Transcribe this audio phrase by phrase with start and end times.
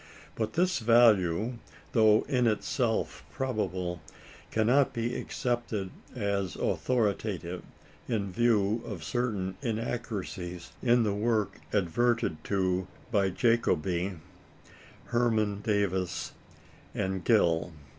[0.33, 1.59] But this value,
[1.91, 4.01] though in itself probable,
[4.49, 7.61] cannot be accepted as authoritative,
[8.07, 14.13] in view of certain inaccuracies in the work adverted to by Jacoby,
[15.05, 16.31] Hermann Davis,
[16.95, 17.71] and Gill.